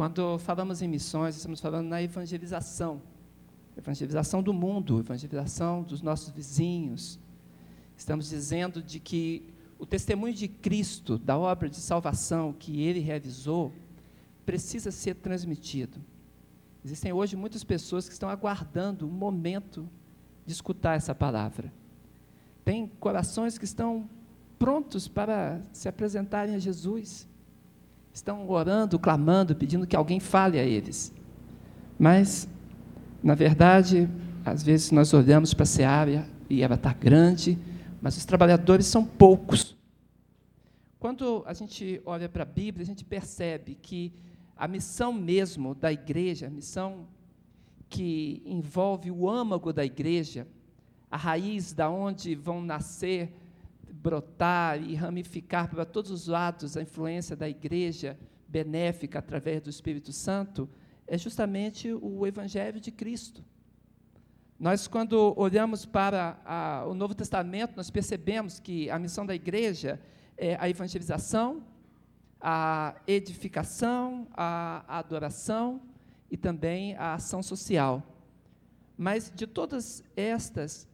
[0.00, 3.02] Quando falamos em missões, estamos falando na evangelização
[3.76, 7.20] evangelização do mundo, evangelização dos nossos vizinhos.
[7.98, 9.44] Estamos dizendo de que
[9.78, 13.74] o testemunho de Cristo, da obra de salvação que ele realizou,
[14.46, 16.00] precisa ser transmitido.
[16.82, 19.86] Existem hoje muitas pessoas que estão aguardando um momento
[20.46, 21.70] de escutar essa palavra.
[22.64, 24.08] Tem corações que estão
[24.58, 27.28] prontos para se apresentarem a Jesus.
[28.12, 31.12] Estão orando, clamando, pedindo que alguém fale a eles.
[31.98, 32.48] Mas
[33.22, 34.08] na verdade,
[34.44, 37.58] às vezes nós olhamos para a seara e ela está grande,
[38.00, 39.76] mas os trabalhadores são poucos.
[40.98, 44.12] Quando a gente olha para a Bíblia, a gente percebe que
[44.56, 47.06] a missão mesmo da igreja, a missão
[47.88, 50.46] que envolve o âmago da igreja,
[51.10, 53.34] a raiz da onde vão nascer,
[54.02, 58.18] brotar e ramificar para todos os lados a influência da igreja
[58.48, 60.68] benéfica através do Espírito Santo,
[61.06, 63.44] é justamente o Evangelho de Cristo.
[64.58, 70.00] Nós, quando olhamos para a, o Novo Testamento, nós percebemos que a missão da igreja
[70.36, 71.62] é a evangelização,
[72.40, 75.82] a edificação, a, a adoração
[76.30, 78.02] e também a ação social.
[78.96, 80.86] Mas de todas estas,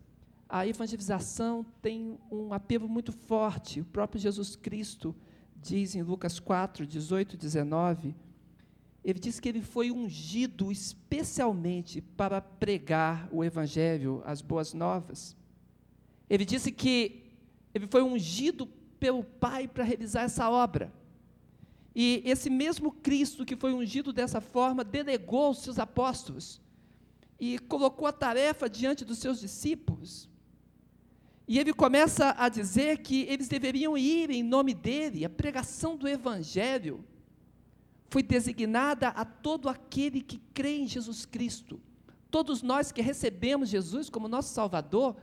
[0.49, 3.81] a evangelização tem um apelo muito forte.
[3.81, 5.15] O próprio Jesus Cristo
[5.57, 8.15] diz em Lucas 4, 18 e 19
[9.07, 15.37] ele diz que ele foi ungido especialmente para pregar o Evangelho, as boas novas.
[16.29, 17.23] Ele disse que
[17.73, 18.67] ele foi ungido
[18.99, 20.93] pelo Pai para realizar essa obra.
[21.95, 26.61] E esse mesmo Cristo que foi ungido dessa forma, delegou os seus apóstolos
[27.39, 30.29] e colocou a tarefa diante dos seus discípulos.
[31.49, 36.09] E ele começa a dizer que eles deveriam ir em nome dele, a pregação do
[36.09, 37.05] Evangelho
[38.09, 41.81] foi designada a todo aquele que crê em Jesus Cristo.
[42.31, 45.17] Todos nós que recebemos Jesus como nosso Salvador,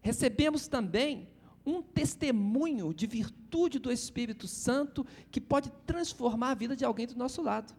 [0.00, 1.28] recebemos também
[1.64, 7.16] um testemunho de virtude do Espírito Santo que pode transformar a vida de alguém do
[7.16, 7.74] nosso lado.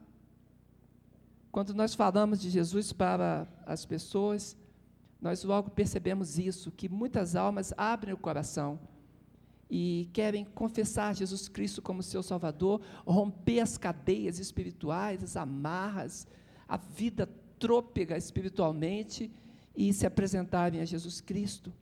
[1.52, 4.58] Quando nós falamos de Jesus para as pessoas,
[5.22, 8.80] nós logo percebemos isso, que muitas almas abrem o coração
[9.70, 16.28] e querem confessar Jesus Cristo como seu Salvador, romper as cadeias espirituais, as amarras,
[16.68, 17.28] a vida
[17.60, 19.32] trôpega espiritualmente
[19.76, 21.74] e se apresentarem a Jesus Cristo.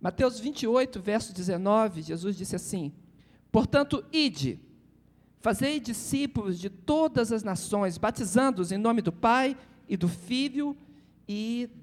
[0.00, 2.92] Mateus 28, verso 19, Jesus disse assim:
[3.50, 4.60] Portanto, ide,
[5.40, 9.56] fazei discípulos de todas as nações, batizando-os em nome do Pai
[9.88, 10.76] e do Filho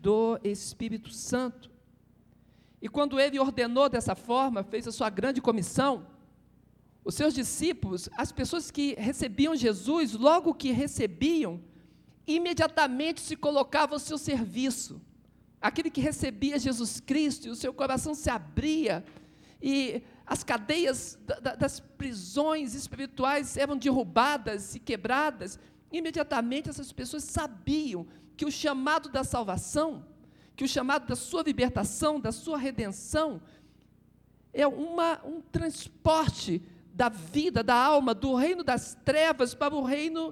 [0.02, 1.72] do Espírito Santo
[2.82, 6.08] e quando ele ordenou dessa forma, fez a sua grande comissão,
[7.06, 11.62] os seus discípulos, as pessoas que recebiam Jesus, logo que recebiam,
[12.26, 15.00] imediatamente se colocavam ao seu serviço.
[15.62, 19.06] Aquele que recebia Jesus Cristo, e o seu coração se abria,
[19.62, 21.20] e as cadeias
[21.60, 25.60] das prisões espirituais eram derrubadas e quebradas,
[25.92, 30.06] imediatamente essas pessoas sabiam que o chamado da salvação
[30.62, 33.42] que o chamado da sua libertação, da sua redenção,
[34.54, 36.62] é uma, um transporte
[36.94, 40.32] da vida, da alma, do reino das trevas para o reino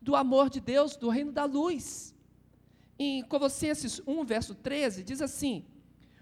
[0.00, 2.14] do amor de Deus, do reino da luz.
[2.96, 5.64] Em Colossenses 1, verso 13, diz assim: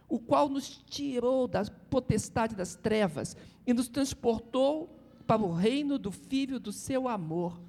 [0.09, 6.11] O qual nos tirou da potestade das trevas e nos transportou para o reino do
[6.11, 7.61] Filho do seu amor.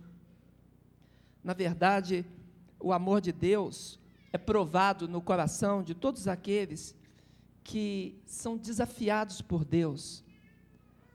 [1.44, 2.26] Na verdade,
[2.84, 3.98] o amor de Deus
[4.32, 6.94] é provado no coração de todos aqueles
[7.64, 10.24] que são desafiados por Deus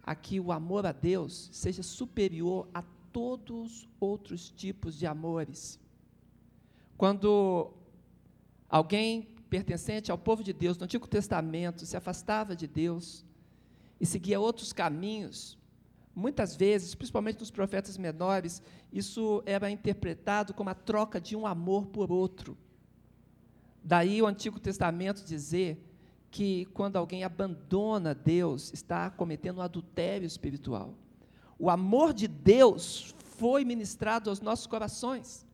[0.03, 5.79] a que o amor a Deus seja superior a todos outros tipos de amores.
[6.97, 7.71] Quando
[8.71, 13.23] alguém pertencente ao povo de Deus no Antigo Testamento se afastava de Deus
[14.01, 15.59] e seguia outros caminhos,
[16.19, 18.61] muitas vezes, principalmente nos profetas menores,
[18.93, 22.59] isso era interpretado como a troca de um amor por outro.
[23.85, 25.81] Daí o Antigo Testamento dizer
[26.31, 30.93] que quando alguém abandona Deus, está cometendo um adultério espiritual.
[31.57, 35.47] O amor de Deus foi ministrado aos nossos corações.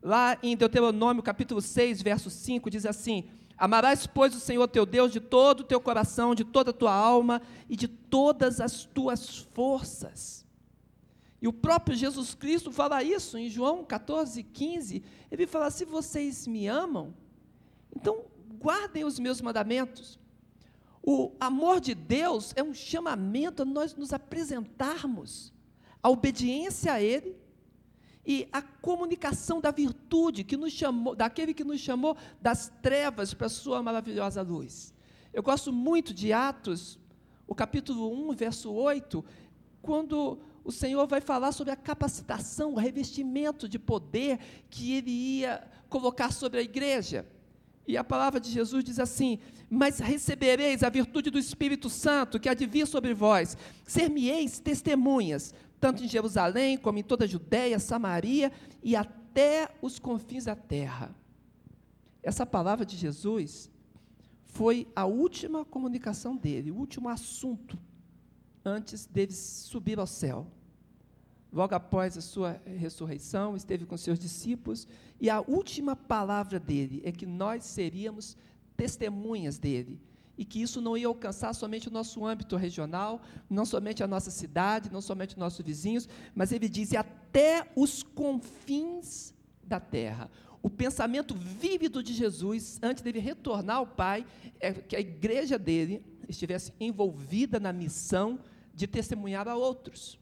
[0.00, 5.10] Lá em Deuteronômio capítulo 6, verso 5, diz assim: Amarás, pois, o Senhor teu Deus
[5.10, 9.38] de todo o teu coração, de toda a tua alma e de todas as tuas
[9.54, 10.44] forças.
[11.40, 15.02] E o próprio Jesus Cristo fala isso em João 14, 15.
[15.30, 17.14] Ele fala: Se vocês me amam,
[17.94, 18.24] então,
[18.58, 20.18] guardem os meus mandamentos.
[21.02, 25.52] O amor de Deus é um chamamento a nós nos apresentarmos
[26.02, 27.36] a obediência a Ele
[28.26, 33.46] e a comunicação da virtude que nos chamou, daquele que nos chamou das trevas para
[33.46, 34.92] a sua maravilhosa luz.
[35.32, 36.98] Eu gosto muito de Atos,
[37.46, 39.24] o capítulo 1, verso 8,
[39.80, 45.64] quando o Senhor vai falar sobre a capacitação, o revestimento de poder que ele ia
[45.88, 47.24] colocar sobre a igreja.
[47.86, 49.38] E a palavra de Jesus diz assim:
[49.70, 53.56] Mas recebereis a virtude do Espírito Santo que há de vir sobre vós,
[53.86, 58.50] ser-me-eis testemunhas, tanto em Jerusalém como em toda a Judéia, Samaria
[58.82, 61.14] e até os confins da terra.
[62.22, 63.70] Essa palavra de Jesus
[64.46, 67.78] foi a última comunicação dele, o último assunto
[68.64, 70.50] antes dele subir ao céu.
[71.56, 74.86] Logo após a sua ressurreição, esteve com seus discípulos,
[75.18, 78.36] e a última palavra dele é que nós seríamos
[78.76, 79.98] testemunhas dele,
[80.36, 84.30] e que isso não ia alcançar somente o nosso âmbito regional, não somente a nossa
[84.30, 89.32] cidade, não somente os nossos vizinhos, mas ele diz até os confins
[89.64, 90.30] da terra.
[90.62, 94.26] O pensamento vívido de Jesus, antes dele retornar ao Pai,
[94.60, 98.38] é que a igreja dele estivesse envolvida na missão
[98.74, 100.18] de testemunhar a outros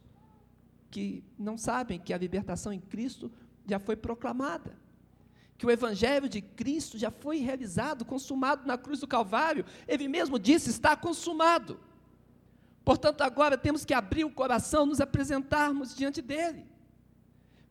[0.95, 3.29] que não sabem que a libertação em Cristo
[3.67, 4.79] já foi proclamada,
[5.59, 9.65] que o Evangelho de Cristo já foi realizado, consumado na cruz do Calvário.
[9.89, 11.81] Ele mesmo disse: está consumado.
[12.85, 16.65] Portanto, agora temos que abrir o coração, nos apresentarmos diante dele.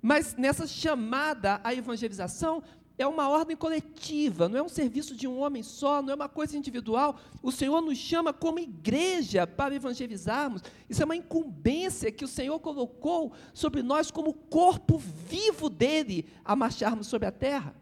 [0.02, 2.62] Mas nessa chamada à evangelização,
[2.98, 6.30] é uma ordem coletiva, não é um serviço de um homem só, não é uma
[6.30, 7.19] coisa individual.
[7.42, 10.62] O Senhor nos chama como igreja para evangelizarmos.
[10.88, 16.56] Isso é uma incumbência que o Senhor colocou sobre nós como corpo vivo dele a
[16.56, 17.75] marcharmos sobre a terra.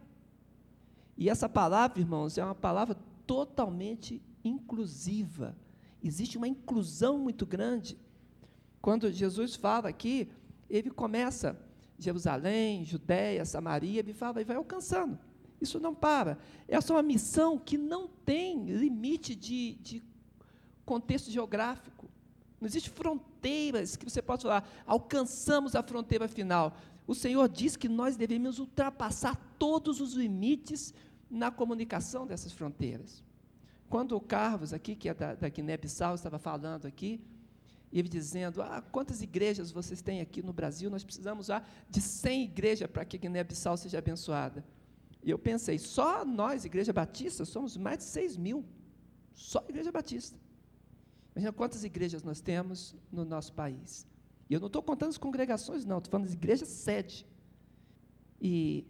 [1.17, 2.97] E essa palavra, irmãos, é uma palavra
[3.27, 5.55] totalmente inclusiva.
[6.01, 7.97] Existe uma inclusão muito grande.
[8.81, 10.29] Quando Jesus fala aqui,
[10.69, 11.59] ele começa
[12.03, 15.17] Jerusalém, Judéia, Samaria, ele fala e vai alcançando.
[15.59, 16.37] Isso não para.
[16.67, 20.03] Essa é uma missão que não tem limite de, de
[20.83, 22.09] contexto geográfico.
[22.59, 26.75] Não existe fronteiras que você possa falar, alcançamos a fronteira final.
[27.05, 30.93] O Senhor diz que nós devemos ultrapassar todos os limites
[31.29, 33.23] na comunicação dessas fronteiras.
[33.89, 37.19] Quando o Carlos, aqui, que é da, da Guiné-Bissau, estava falando aqui,
[37.91, 40.89] e ele dizendo: ah, quantas igrejas vocês têm aqui no Brasil?
[40.89, 44.63] Nós precisamos já de 100 igrejas para que a Guiné-Bissau seja abençoada.
[45.23, 48.65] E eu pensei: só nós, Igreja Batista, somos mais de 6 mil.
[49.33, 50.39] Só Igreja Batista.
[51.35, 54.05] Imagina quantas igrejas nós temos no nosso país.
[54.49, 57.25] E eu não estou contando as congregações, não, estou falando das igrejas sede.
[58.39, 58.85] E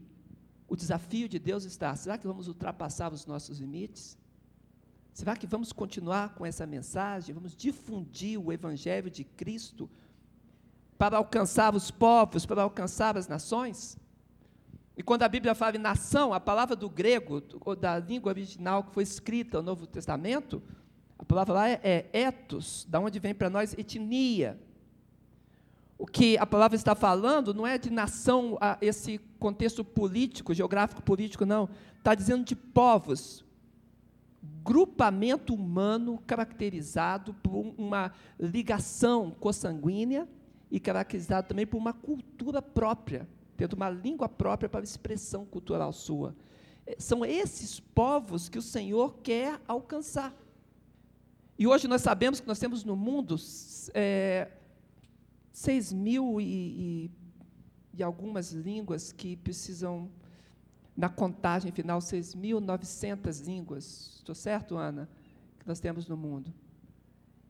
[0.68, 4.18] o desafio de Deus está: será que vamos ultrapassar os nossos limites?
[5.14, 7.36] Será que vamos continuar com essa mensagem?
[7.36, 9.90] Vamos difundir o Evangelho de Cristo
[10.98, 13.98] para alcançar os povos, para alcançar as nações?
[14.96, 18.84] E quando a Bíblia fala em nação, a palavra do grego, ou da língua original
[18.84, 20.62] que foi escrita no Novo Testamento,
[21.18, 24.60] a palavra lá é, é etos, da onde vem para nós etnia.
[25.98, 31.46] O que a palavra está falando não é de nação, esse contexto político, geográfico político,
[31.46, 31.70] não.
[31.98, 33.46] Está dizendo de povos,
[34.64, 40.28] grupamento humano caracterizado por uma ligação consanguínea
[40.70, 43.28] e caracterizado também por uma cultura própria,
[43.58, 46.36] tendo uma língua própria para expressão cultural sua.
[46.86, 50.36] É, são esses povos que o Senhor quer alcançar.
[51.58, 53.36] E hoje nós sabemos que nós temos no mundo
[53.94, 54.50] é,
[55.52, 57.12] seis mil e, e,
[57.96, 60.10] e algumas línguas que precisam
[61.02, 64.18] na contagem final, 6.900 línguas.
[64.18, 65.10] Estou certo, Ana?
[65.58, 66.54] Que nós temos no mundo.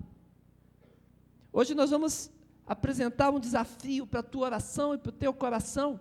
[1.52, 2.32] Hoje nós vamos
[2.66, 6.00] apresentar um desafio para a tua oração e para o teu coração.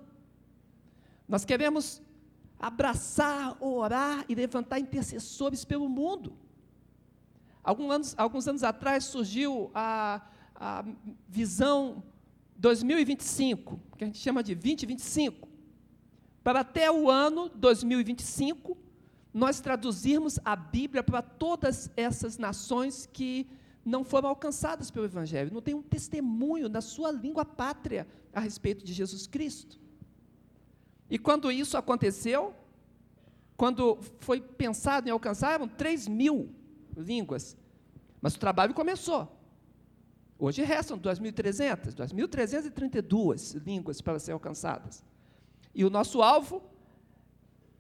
[1.29, 2.03] Nós queremos
[2.59, 6.37] abraçar, orar e levantar intercessores pelo mundo.
[7.63, 10.23] Alguns anos, alguns anos atrás surgiu a,
[10.55, 10.85] a
[11.29, 12.03] visão
[12.57, 15.52] 2025, que a gente chama de 2025
[16.43, 18.77] para até o ano 2025
[19.33, 23.49] nós traduzirmos a Bíblia para todas essas nações que
[23.85, 28.85] não foram alcançadas pelo Evangelho, não tem um testemunho na sua língua pátria a respeito
[28.85, 29.81] de Jesus Cristo.
[31.11, 32.55] E quando isso aconteceu,
[33.57, 36.55] quando foi pensado em alcançar, eram 3 mil
[36.97, 37.57] línguas.
[38.21, 39.41] Mas o trabalho começou.
[40.39, 45.05] Hoje restam 2.300, 2.332 línguas para serem alcançadas.
[45.75, 46.63] E o nosso alvo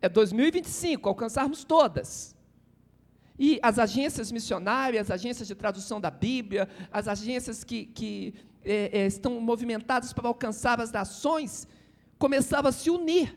[0.00, 2.34] é 2025, alcançarmos todas.
[3.38, 8.34] E as agências missionárias, as agências de tradução da Bíblia, as agências que, que
[8.64, 11.66] é, é, estão movimentadas para alcançar as nações,
[12.18, 13.36] começavam a se unir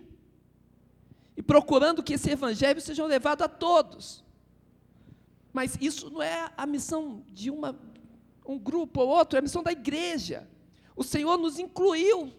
[1.35, 4.23] e procurando que esse evangelho seja levado a todos.
[5.51, 7.77] Mas isso não é a missão de uma,
[8.45, 10.47] um grupo ou outro, é a missão da igreja.
[10.95, 12.33] O Senhor nos incluiu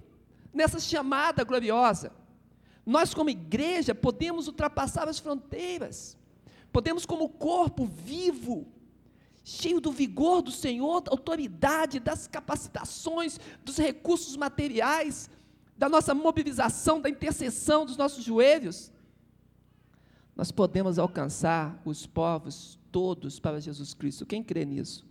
[0.57, 2.13] nessa chamada gloriosa.
[2.85, 6.17] Nós, como igreja, podemos ultrapassar as fronteiras,
[6.73, 8.67] podemos, como corpo vivo,
[9.45, 15.31] cheio do vigor do Senhor, da autoridade, das capacitações, dos recursos materiais,
[15.77, 18.91] da nossa mobilização, da intercessão dos nossos joelhos,
[20.37, 24.27] nós podemos alcançar os povos todos para Jesus Cristo.
[24.27, 25.07] Quem crê nisso?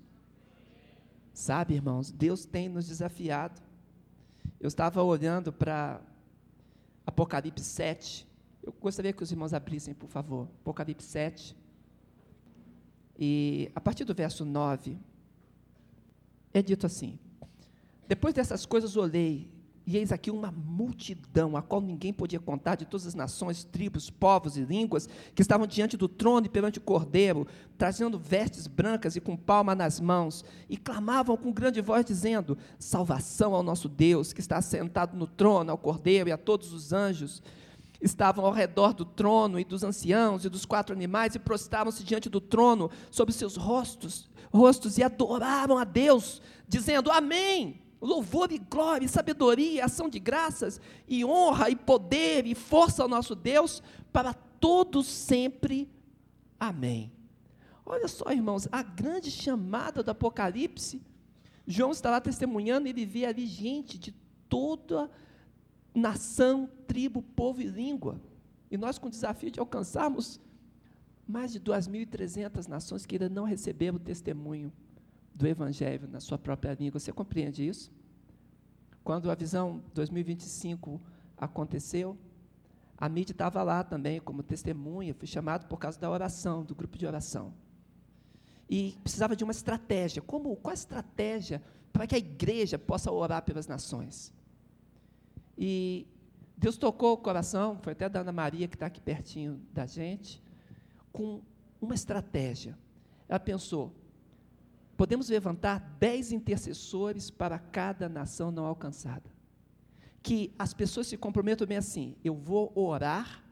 [1.34, 3.60] Sabe, irmãos, Deus tem nos desafiado.
[4.60, 6.02] Eu estava olhando para
[7.06, 8.28] Apocalipse 7.
[8.64, 10.48] Eu gostaria que os irmãos abrissem, por favor.
[10.62, 11.56] Apocalipse 7.
[13.18, 14.98] E a partir do verso 9,
[16.54, 17.20] é dito assim:
[18.08, 19.50] Depois dessas coisas olhei,
[19.88, 24.10] e eis aqui uma multidão, a qual ninguém podia contar, de todas as nações, tribos,
[24.10, 27.46] povos e línguas, que estavam diante do trono e perante o cordeiro,
[27.78, 33.54] trazendo vestes brancas e com palma nas mãos, e clamavam com grande voz, dizendo: Salvação
[33.54, 37.44] ao nosso Deus, que está sentado no trono, ao cordeiro e a todos os anjos.
[38.02, 42.28] Estavam ao redor do trono e dos anciãos e dos quatro animais, e prostravam-se diante
[42.28, 49.06] do trono, sobre seus rostos, rostos, e adoravam a Deus, dizendo: Amém louvor e glória,
[49.06, 53.82] e sabedoria, ação de graças, e honra, e poder, e força ao nosso Deus,
[54.14, 55.90] para todos sempre.
[56.60, 57.12] Amém.
[57.86, 61.02] Olha só, irmãos, a grande chamada do Apocalipse,
[61.68, 64.12] João está lá testemunhando, ele vê ali gente de
[64.48, 65.10] toda
[65.94, 68.20] nação, tribo, povo e língua.
[68.70, 70.40] E nós com o desafio de alcançarmos
[71.28, 74.72] mais de 2.300 nações que ainda não receberam o testemunho
[75.36, 77.00] do Evangelho na sua própria língua.
[77.00, 77.92] Você compreende isso?
[79.04, 81.00] Quando a visão 2025
[81.38, 82.18] aconteceu,
[82.98, 86.98] a mídia estava lá também como testemunha, fui chamado por causa da oração, do grupo
[86.98, 87.54] de oração.
[88.70, 90.22] E precisava de uma estratégia.
[90.22, 91.62] Como, qual a estratégia
[91.92, 94.34] para que a igreja possa orar pelas nações?
[95.58, 96.08] E
[96.58, 100.42] Deus tocou o coração, foi até da Ana Maria, que está aqui pertinho da gente,
[101.12, 101.42] com
[101.82, 102.78] uma estratégia.
[103.28, 103.94] Ela pensou:
[104.98, 109.30] podemos levantar dez intercessores para cada nação não alcançada.
[110.24, 113.44] Que as pessoas se comprometam bem assim: eu vou orar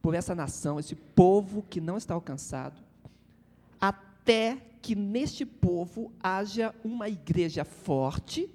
[0.00, 2.80] por essa nação, esse povo que não está alcançado,
[3.80, 8.48] até que neste povo haja uma igreja forte,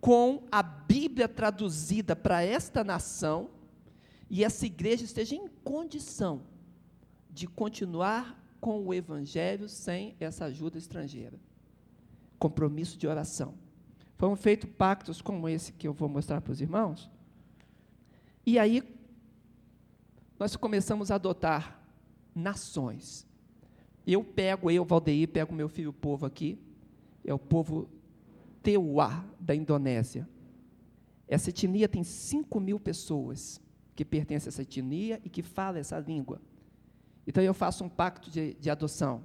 [0.00, 3.50] com a Bíblia traduzida para esta nação,
[4.28, 6.42] e essa igreja esteja em condição
[7.30, 11.36] de continuar com o Evangelho sem essa ajuda estrangeira.
[12.38, 13.54] Compromisso de oração.
[14.16, 17.10] Foram feitos pactos como esse que eu vou mostrar para os irmãos.
[18.46, 18.84] E aí,
[20.38, 21.82] nós começamos a adotar
[22.32, 23.26] nações.
[24.06, 26.56] Eu pego, eu, Valdeir, pego meu filho povo aqui,
[27.24, 27.88] é o povo
[28.62, 30.28] Teuá, da Indonésia.
[31.26, 33.60] Essa etnia tem 5 mil pessoas
[33.96, 36.40] que pertencem a essa etnia e que falam essa língua.
[37.26, 39.22] Então eu faço um pacto de, de adoção,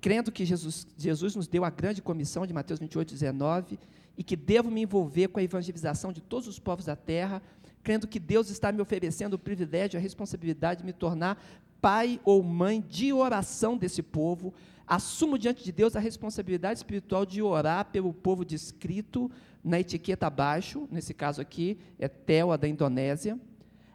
[0.00, 3.78] crendo que Jesus, Jesus nos deu a grande comissão de Mateus 28, 19,
[4.16, 7.42] e que devo me envolver com a evangelização de todos os povos da terra,
[7.82, 11.42] crendo que Deus está me oferecendo o privilégio, a responsabilidade de me tornar
[11.80, 14.52] pai ou mãe de oração desse povo,
[14.86, 19.30] assumo diante de Deus a responsabilidade espiritual de orar pelo povo descrito
[19.64, 23.38] na etiqueta abaixo, nesse caso aqui é Tewa da Indonésia,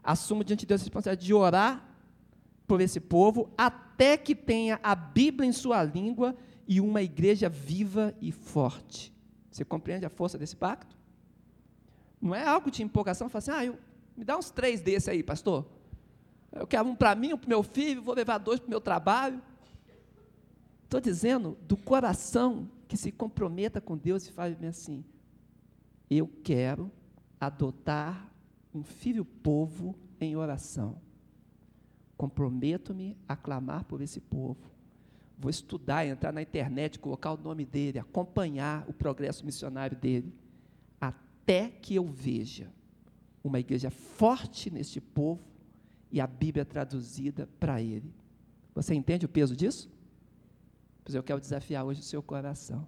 [0.04, 1.95] assumo diante de Deus a responsabilidade de orar
[2.68, 6.36] por esse povo, até que tenha a Bíblia em sua língua
[6.68, 9.14] e uma igreja viva e forte.
[9.52, 10.98] Você compreende a força desse pacto?
[12.22, 13.78] Não é algo de empolgação, falar assim, ah, eu,
[14.18, 15.66] me dá uns três desses aí, pastor.
[16.52, 18.70] Eu quero um para mim, um para o meu filho, vou levar dois para o
[18.70, 19.42] meu trabalho.
[20.84, 25.04] Estou dizendo do coração que se comprometa com Deus e fale assim:
[26.10, 26.92] eu quero
[27.40, 28.32] adotar
[28.74, 31.02] um filho povo em oração.
[32.18, 34.72] Comprometo-me a clamar por esse povo.
[35.38, 40.34] Vou estudar, entrar na internet, colocar o nome dele, acompanhar o progresso missionário dele,
[41.00, 42.72] até que eu veja
[43.44, 45.44] uma igreja forte neste povo
[46.12, 48.14] e a Bíblia traduzida para ele.
[48.74, 49.90] Você entende o peso disso?
[51.04, 52.88] Pois eu quero desafiar hoje o seu coração.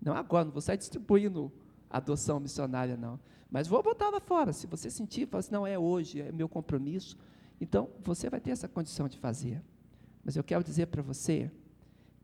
[0.00, 1.52] Não agora, não vou sair distribuindo
[1.90, 3.18] adoção missionária, não.
[3.50, 4.52] Mas vou botar lá fora.
[4.52, 7.16] Se você sentir, fala assim, não, é hoje, é meu compromisso.
[7.60, 9.62] Então, você vai ter essa condição de fazer.
[10.24, 11.50] Mas eu quero dizer para você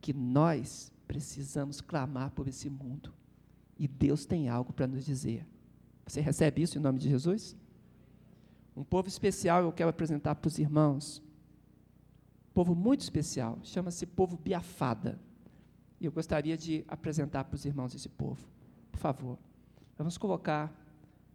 [0.01, 3.13] que nós precisamos clamar por esse mundo.
[3.79, 5.47] E Deus tem algo para nos dizer.
[6.07, 7.57] Você recebe isso em nome de Jesus?
[8.77, 11.23] Um povo especial eu quero apresentar para os irmãos.
[12.51, 15.21] Um povo muito especial, chama-se povo Biafada.
[16.01, 18.41] E eu gostaria de apresentar para os irmãos esse povo.
[18.91, 19.39] Por favor,
[19.97, 20.73] vamos colocar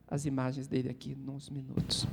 [0.08, 2.08] as imagens dele aqui nos minutos.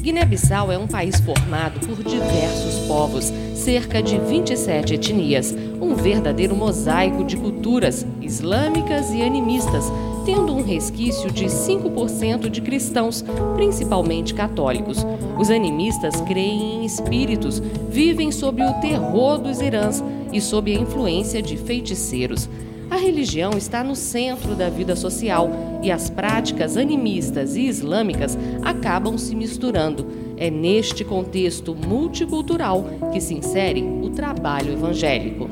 [0.00, 7.22] Guiné-Bissau é um país formado por diversos povos, cerca de 27 etnias, um verdadeiro mosaico
[7.24, 9.84] de culturas islâmicas e animistas
[10.24, 15.04] tendo um resquício de 5% de cristãos, principalmente católicos.
[15.38, 20.02] Os animistas creem em espíritos, vivem sob o terror dos irãs
[20.32, 22.48] e sob a influência de feiticeiros.
[22.90, 25.48] A religião está no centro da vida social
[25.80, 30.06] e as práticas animistas e islâmicas acabam se misturando.
[30.36, 35.48] É neste contexto multicultural que se insere o trabalho evangélico.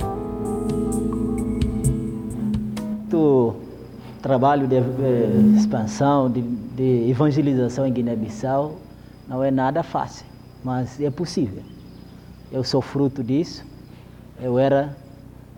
[3.09, 3.55] Tu
[4.21, 8.77] trabalho de eh, expansão, de, de evangelização em Guiné-Bissau
[9.29, 10.27] não é nada fácil,
[10.65, 11.63] mas é possível.
[12.51, 13.65] Eu sou fruto disso.
[14.41, 14.97] Eu era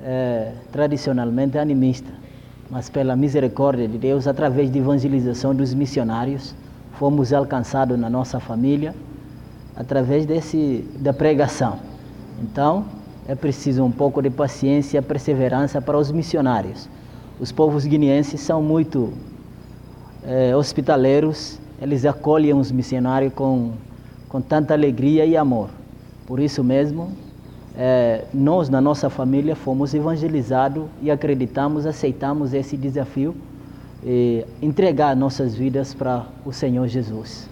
[0.02, 2.10] eh, tradicionalmente animista,
[2.70, 6.54] mas pela misericórdia de Deus, através de evangelização dos missionários,
[6.92, 8.94] fomos alcançados na nossa família
[9.76, 11.78] através desse da pregação.
[12.42, 12.84] Então,
[13.26, 16.88] é preciso um pouco de paciência e perseverança para os missionários
[17.40, 19.14] os povos guineenses são muito
[20.22, 23.72] é, hospitaleiros, eles acolhem os missionários com,
[24.28, 25.70] com tanta alegria e amor.
[26.26, 27.12] Por isso mesmo,
[27.76, 33.34] é, nós na nossa família fomos evangelizados e acreditamos, aceitamos esse desafio
[34.02, 37.48] e entregar nossas vidas para o Senhor Jesus.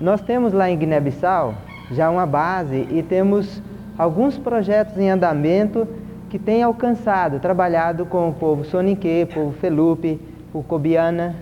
[0.00, 1.54] Nós temos lá em Guiné-Bissau
[1.90, 3.62] já uma base e temos
[3.98, 5.86] alguns projetos em andamento
[6.30, 10.18] que tem alcançado, trabalhado com o povo Soninque, povo Felupe,
[10.52, 11.36] o Cobiana.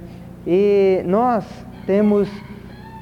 [0.47, 1.45] E nós
[1.87, 2.29] temos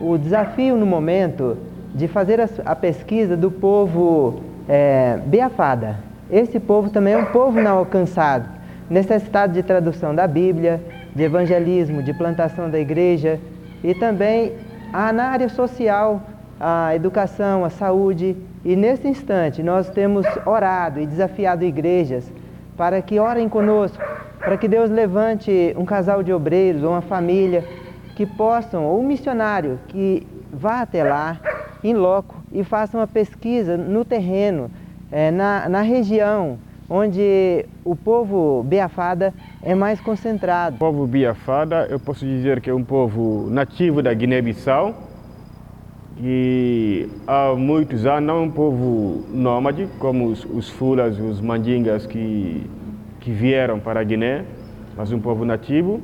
[0.01, 1.57] o desafio no momento
[1.95, 5.97] de fazer a, pesquisa do povo é, Beafada.
[6.31, 8.49] Esse povo também é um povo não alcançado,
[8.91, 10.81] necessitado de tradução da Bíblia,
[11.15, 13.41] de evangelismo, de plantação da igreja
[13.83, 14.53] e também
[14.93, 16.23] na área social,
[16.61, 22.31] a educação, a saúde e nesse instante nós temos orado e desafiado igrejas
[22.77, 24.03] para que orem conosco,
[24.39, 27.65] para que Deus levante um casal de obreiros ou uma família
[28.15, 31.39] que possam, ou um missionário que vá até lá,
[31.83, 34.71] em loco, e faça uma pesquisa no terreno,
[35.11, 36.59] é, na, na região
[36.91, 40.77] onde o povo Biafada é mais concentrado.
[40.77, 45.09] O povo Biafada, eu posso dizer que é um povo nativo da Guiné-Bissau,
[46.21, 52.69] e há muitos anos é um povo nômade, como os, os fulas, os mandingas que,
[53.21, 54.45] que vieram para a Guiné,
[54.97, 56.01] mas um povo nativo.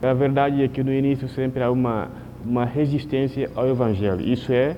[0.00, 2.08] A verdade é que no início sempre há uma,
[2.46, 4.22] uma resistência ao Evangelho.
[4.22, 4.74] Isso é,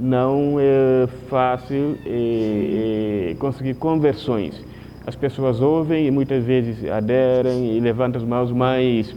[0.00, 4.64] não é fácil é, é conseguir conversões.
[5.06, 9.14] As pessoas ouvem e muitas vezes aderem e levantam as mãos, mas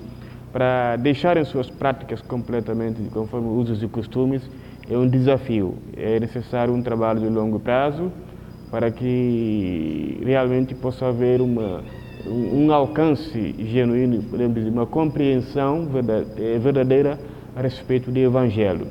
[0.51, 4.41] para deixarem suas práticas completamente conforme usos e costumes,
[4.89, 5.75] é um desafio.
[5.95, 8.11] É necessário um trabalho de longo prazo
[8.69, 11.81] para que realmente possa haver uma,
[12.27, 15.87] um alcance genuíno, podemos dizer, uma compreensão
[16.61, 17.19] verdadeira
[17.55, 18.87] a respeito do Evangelho.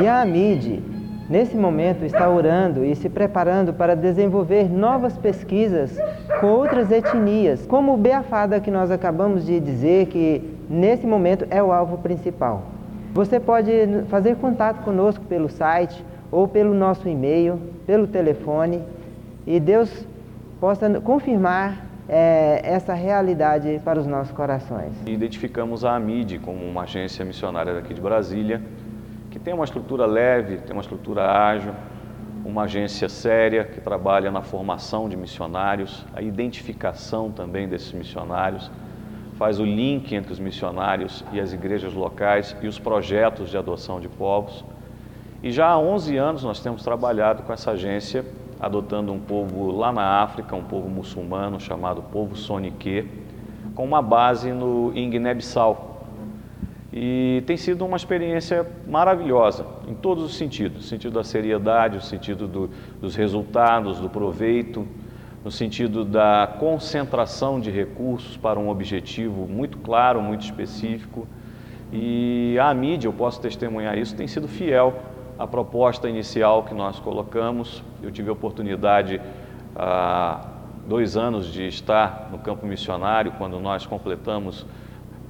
[0.00, 0.80] E a AMID,
[1.28, 5.96] nesse momento, está orando e se preparando para desenvolver novas pesquisas
[6.40, 11.62] com outras etnias, como o Beafada que nós acabamos de dizer que nesse momento é
[11.62, 12.64] o alvo principal.
[13.14, 13.70] Você pode
[14.08, 18.80] fazer contato conosco pelo site ou pelo nosso e-mail, pelo telefone,
[19.46, 20.06] e Deus
[20.58, 24.92] possa confirmar é, essa realidade para os nossos corações.
[25.06, 28.62] Identificamos a AMID como uma agência missionária daqui de Brasília,
[29.44, 31.72] tem uma estrutura leve, tem uma estrutura ágil,
[32.44, 38.70] uma agência séria que trabalha na formação de missionários, a identificação também desses missionários,
[39.36, 44.00] faz o link entre os missionários e as igrejas locais e os projetos de adoção
[44.00, 44.64] de povos.
[45.42, 48.24] E já há 11 anos nós temos trabalhado com essa agência,
[48.60, 53.08] adotando um povo lá na África, um povo muçulmano chamado povo Sonique,
[53.74, 55.91] com uma base no, em Guiné-Bissau,
[56.92, 62.02] e tem sido uma experiência maravilhosa, em todos os sentidos: no sentido da seriedade, no
[62.02, 64.86] sentido do, dos resultados, do proveito,
[65.42, 71.26] no sentido da concentração de recursos para um objetivo muito claro, muito específico.
[71.90, 74.94] E a mídia, eu posso testemunhar isso, tem sido fiel
[75.38, 77.82] à proposta inicial que nós colocamos.
[78.02, 79.20] Eu tive a oportunidade
[79.74, 80.46] há
[80.86, 84.66] dois anos de estar no campo missionário, quando nós completamos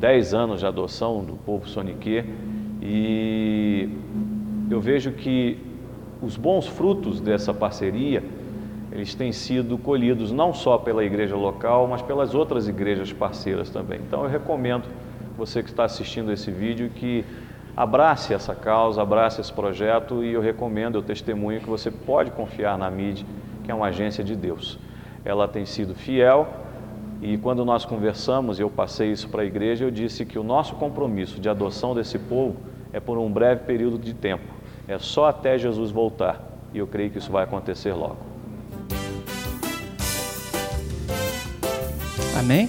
[0.02, 2.24] 10 anos de adoção do povo sonique
[2.82, 3.88] e
[4.68, 5.56] eu vejo que
[6.20, 8.20] os bons frutos dessa parceria
[8.90, 14.00] eles têm sido colhidos não só pela igreja local, mas pelas outras igrejas parceiras também.
[14.04, 14.88] Então eu recomendo
[15.38, 17.24] você que está assistindo esse vídeo que
[17.76, 22.76] abrace essa causa, abrace esse projeto e eu recomendo, eu testemunho que você pode confiar
[22.76, 23.24] na mídia,
[23.62, 24.80] que é uma agência de Deus.
[25.24, 26.61] Ela tem sido fiel
[27.22, 30.74] e quando nós conversamos, eu passei isso para a igreja, eu disse que o nosso
[30.74, 32.56] compromisso de adoção desse povo
[32.92, 34.42] é por um breve período de tempo.
[34.88, 36.44] É só até Jesus voltar.
[36.74, 38.16] E eu creio que isso vai acontecer logo.
[42.36, 42.68] Amém?